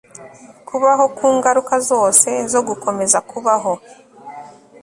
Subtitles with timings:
[0.67, 3.73] kubaho ku ngaruka zose zo gukomeza kubaho